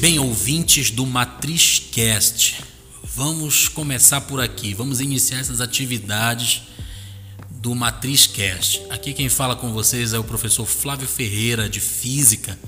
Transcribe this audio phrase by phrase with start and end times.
[0.00, 2.64] bem, ouvintes do MatrizCast,
[3.04, 4.72] vamos começar por aqui.
[4.72, 6.62] Vamos iniciar essas atividades
[7.50, 8.80] do MatrizCast.
[8.88, 12.58] Aqui quem fala com vocês é o professor Flávio Ferreira, de Física,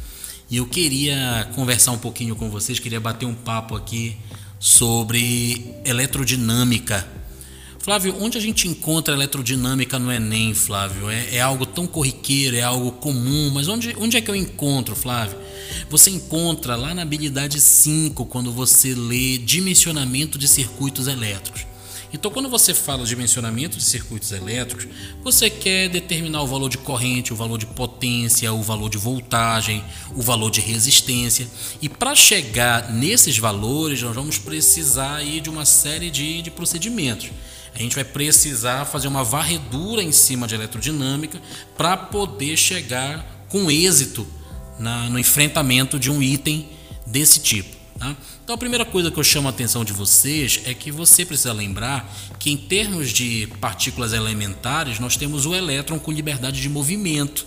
[0.51, 4.15] e eu queria conversar um pouquinho com vocês, queria bater um papo aqui
[4.61, 7.09] sobre eletrodinâmica.
[7.83, 11.11] Flávio, onde a gente encontra eletrodinâmica no Enem, Flávio?
[11.11, 14.95] É, é, algo tão corriqueiro, é algo comum, mas onde, onde é que eu encontro,
[14.95, 15.37] Flávio?
[15.91, 21.72] Você encontra lá na habilidade 5, quando você lê dimensionamento de circuitos elétricos.
[22.13, 24.87] Então, quando você fala de dimensionamento de circuitos elétricos,
[25.23, 29.83] você quer determinar o valor de corrente, o valor de potência, o valor de voltagem,
[30.15, 31.49] o valor de resistência.
[31.81, 37.31] E para chegar nesses valores, nós vamos precisar aí de uma série de, de procedimentos.
[37.75, 41.41] A gente vai precisar fazer uma varredura em cima de eletrodinâmica
[41.77, 44.27] para poder chegar com êxito
[44.79, 46.69] na, no enfrentamento de um item
[47.07, 47.82] desse tipo.
[48.03, 48.17] Tá?
[48.43, 51.53] Então a primeira coisa que eu chamo a atenção de vocês é que você precisa
[51.53, 57.47] lembrar que em termos de partículas elementares nós temos o elétron com liberdade de movimento.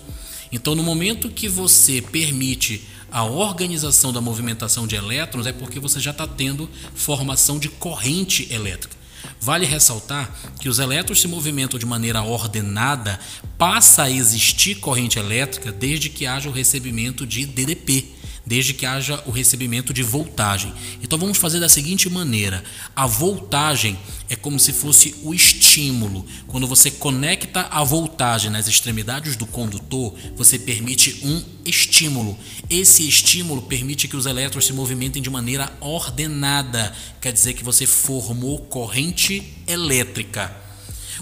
[0.53, 5.99] Então no momento que você permite a organização da movimentação de elétrons é porque você
[5.99, 8.95] já está tendo formação de corrente elétrica.
[9.41, 13.19] Vale ressaltar que os elétrons se movimentam de maneira ordenada,
[13.57, 18.14] passa a existir corrente elétrica desde que haja o recebimento de DDP
[18.45, 20.73] desde que haja o recebimento de voltagem.
[21.01, 22.63] Então vamos fazer da seguinte maneira:
[22.95, 23.97] a voltagem
[24.29, 26.25] é como se fosse o estímulo.
[26.47, 32.37] Quando você conecta a voltagem nas extremidades do condutor, você permite um estímulo.
[32.69, 37.85] Esse estímulo permite que os elétrons se movimentem de maneira ordenada, quer dizer que você
[37.85, 40.64] formou corrente elétrica.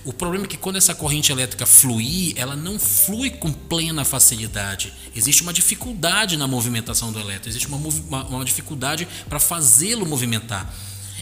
[0.03, 4.93] O problema é que quando essa corrente elétrica fluir, ela não flui com plena facilidade.
[5.15, 10.73] Existe uma dificuldade na movimentação do elétron, existe uma, uma, uma dificuldade para fazê-lo movimentar.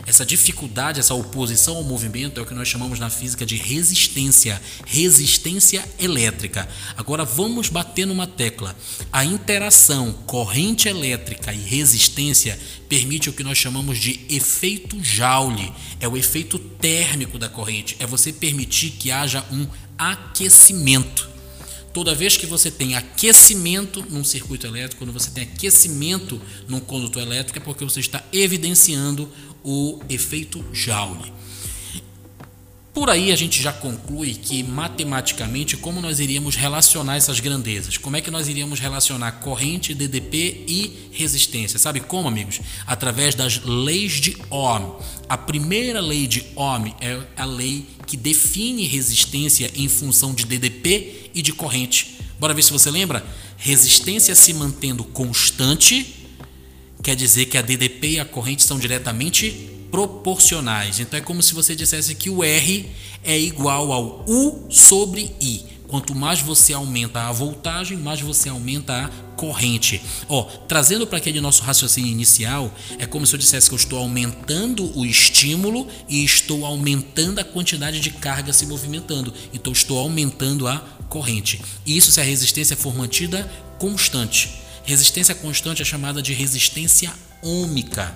[0.05, 4.61] Essa dificuldade, essa oposição ao movimento é o que nós chamamos na física de resistência,
[4.85, 6.67] resistência elétrica.
[6.97, 8.75] Agora vamos bater numa tecla.
[9.11, 15.71] A interação corrente elétrica e resistência permite o que nós chamamos de efeito Joule.
[15.99, 19.67] É o efeito térmico da corrente, é você permitir que haja um
[19.97, 21.29] aquecimento.
[21.93, 27.21] Toda vez que você tem aquecimento num circuito elétrico, quando você tem aquecimento num condutor
[27.21, 29.29] elétrico, é porque você está evidenciando
[29.63, 31.31] o efeito Joule.
[32.93, 37.97] Por aí a gente já conclui que matematicamente como nós iríamos relacionar essas grandezas?
[37.97, 41.79] Como é que nós iríamos relacionar corrente, DDP e resistência?
[41.79, 42.59] Sabe como, amigos?
[42.85, 44.99] Através das leis de Ohm.
[45.29, 51.31] A primeira lei de Ohm é a lei que define resistência em função de DDP
[51.33, 52.17] e de corrente.
[52.37, 53.25] Bora ver se você lembra?
[53.55, 56.20] Resistência se mantendo constante
[57.01, 60.99] quer dizer que a DDP e a corrente são diretamente proporcionais.
[60.99, 62.89] Então é como se você dissesse que o R
[63.23, 65.71] é igual ao U sobre I.
[65.87, 70.01] Quanto mais você aumenta a voltagem, mais você aumenta a corrente.
[70.29, 73.99] Ó, trazendo para aquele nosso raciocínio inicial, é como se eu dissesse que eu estou
[73.99, 79.33] aumentando o estímulo e estou aumentando a quantidade de carga se movimentando.
[79.53, 80.77] Então estou aumentando a
[81.09, 81.59] corrente.
[81.85, 84.60] Isso se a resistência for mantida constante.
[84.83, 88.15] Resistência constante é chamada de resistência ômica.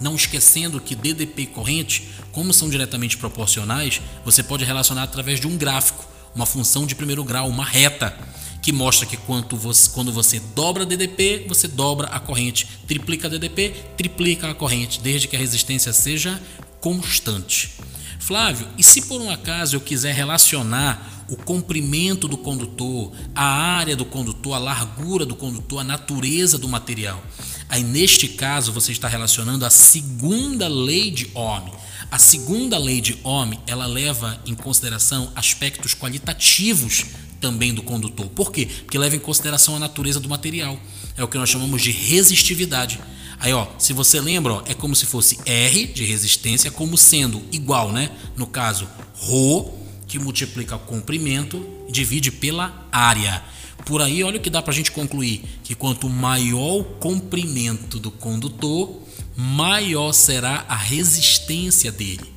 [0.00, 5.46] Não esquecendo que DDP e corrente, como são diretamente proporcionais, você pode relacionar através de
[5.46, 6.04] um gráfico,
[6.34, 8.16] uma função de primeiro grau, uma reta,
[8.62, 9.18] que mostra que
[9.56, 15.28] você, quando você dobra DDP, você dobra a corrente, triplica DDP, triplica a corrente, desde
[15.28, 16.40] que a resistência seja
[16.80, 17.70] constante.
[18.18, 23.94] Flávio, e se por um acaso eu quiser relacionar o comprimento do condutor, a área
[23.94, 27.22] do condutor, a largura do condutor, a natureza do material.
[27.68, 31.70] Aí, neste caso, você está relacionando a segunda lei de Ohm.
[32.10, 37.06] A segunda lei de Ohm, ela leva em consideração aspectos qualitativos
[37.40, 38.26] também do condutor.
[38.30, 38.66] Por quê?
[38.66, 40.78] Porque leva em consideração a natureza do material.
[41.16, 42.98] É o que nós chamamos de resistividade.
[43.38, 47.40] Aí, ó, se você lembra, ó, é como se fosse R de resistência como sendo
[47.52, 48.10] igual, né?
[48.36, 48.88] No caso,
[49.22, 49.79] ρ
[50.10, 53.42] que multiplica o comprimento divide pela área.
[53.86, 57.98] Por aí, olha o que dá para a gente concluir: que quanto maior o comprimento
[58.00, 59.00] do condutor,
[59.36, 62.28] maior será a resistência dele.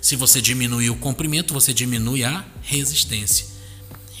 [0.00, 3.51] Se você diminuir o comprimento, você diminui a resistência.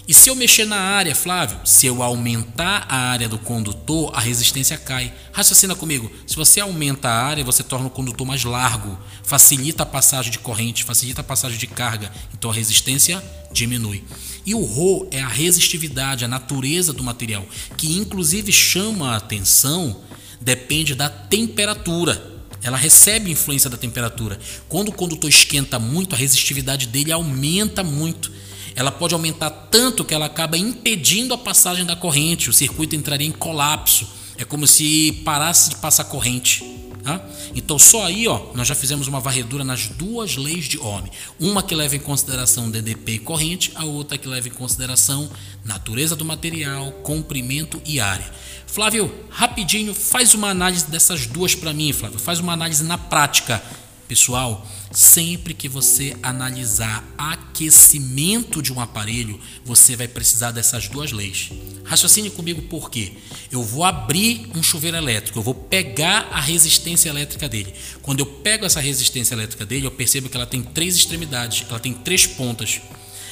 [0.06, 4.20] E se eu mexer na área, Flávio, se eu aumentar a área do condutor, a
[4.20, 5.12] resistência cai.
[5.32, 6.10] Raciocina comigo.
[6.26, 10.40] Se você aumenta a área, você torna o condutor mais largo, facilita a passagem de
[10.40, 13.22] corrente, facilita a passagem de carga, então a resistência
[13.52, 14.02] diminui.
[14.44, 17.46] E o Rho é a resistividade, a natureza do material,
[17.76, 20.00] que inclusive chama a atenção
[20.40, 22.30] depende da temperatura.
[22.62, 24.38] Ela recebe influência da temperatura.
[24.68, 28.30] Quando o condutor esquenta muito, a resistividade dele aumenta muito.
[28.74, 32.50] Ela pode aumentar tanto que ela acaba impedindo a passagem da corrente.
[32.50, 34.08] O circuito entraria em colapso.
[34.36, 36.64] É como se parasse de passar corrente.
[37.02, 37.20] Tá?
[37.56, 41.02] Então só aí ó, nós já fizemos uma varredura nas duas leis de Ohm.
[41.40, 45.28] Uma que leva em consideração DDP e corrente, a outra que leva em consideração
[45.64, 48.30] natureza do material, comprimento e área.
[48.68, 52.18] Flávio, rapidinho, faz uma análise dessas duas para mim, Flávio.
[52.20, 53.62] Faz uma análise na prática.
[54.08, 61.50] Pessoal, sempre que você analisar aquecimento de um aparelho, você vai precisar dessas duas leis.
[61.84, 63.12] Raciocine comigo por quê?
[63.50, 67.74] Eu vou abrir um chuveiro elétrico, eu vou pegar a resistência elétrica dele.
[68.02, 71.80] Quando eu pego essa resistência elétrica dele, eu percebo que ela tem três extremidades, ela
[71.80, 72.80] tem três pontas.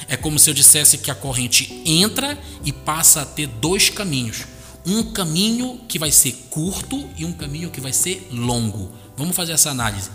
[0.07, 4.45] É como se eu dissesse que a corrente entra e passa a ter dois caminhos.
[4.85, 8.91] Um caminho que vai ser curto e um caminho que vai ser longo.
[9.15, 10.09] Vamos fazer essa análise.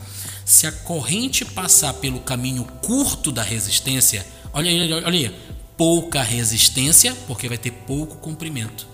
[0.47, 5.37] Se a corrente passar pelo caminho curto da resistência, olha aí, olha aí,
[5.77, 8.87] pouca resistência, porque vai ter pouco comprimento.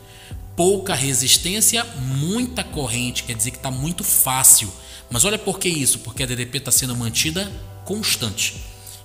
[0.56, 1.84] Pouca resistência,
[2.19, 4.72] muita corrente, quer dizer que está muito fácil.
[5.10, 5.99] Mas olha por que isso?
[5.99, 7.52] Porque a DDP está sendo mantida
[7.84, 8.54] constante.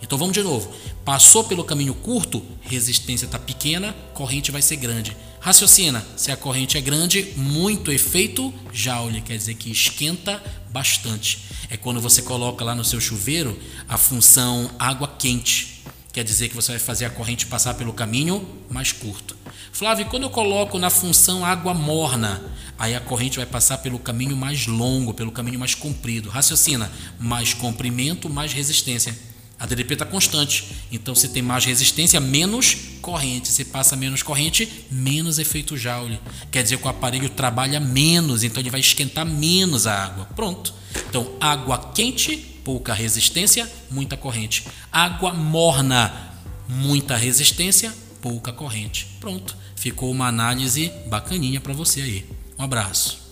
[0.01, 0.73] Então vamos de novo.
[1.03, 5.17] Passou pelo caminho curto, resistência está pequena, corrente vai ser grande.
[5.39, 11.45] Raciocina, se a corrente é grande, muito efeito Joule, quer dizer que esquenta bastante.
[11.69, 13.57] É quando você coloca lá no seu chuveiro
[13.87, 15.83] a função água quente.
[16.11, 19.37] Quer dizer que você vai fazer a corrente passar pelo caminho mais curto.
[19.71, 22.41] Flávio, quando eu coloco na função água morna,
[22.79, 26.29] aí a corrente vai passar pelo caminho mais longo, pelo caminho mais comprido.
[26.29, 29.15] Raciocina, mais comprimento, mais resistência.
[29.59, 30.65] A DDP está constante.
[30.91, 33.47] Então, se tem mais resistência, menos corrente.
[33.47, 36.19] Se passa menos corrente, menos efeito Joule.
[36.51, 40.25] Quer dizer que o aparelho trabalha menos, então ele vai esquentar menos a água.
[40.35, 40.73] Pronto.
[41.09, 44.65] Então, água quente, pouca resistência, muita corrente.
[44.91, 46.33] Água morna,
[46.67, 49.07] muita resistência, pouca corrente.
[49.19, 49.57] Pronto.
[49.75, 52.25] Ficou uma análise bacaninha para você aí.
[52.59, 53.26] Um abraço.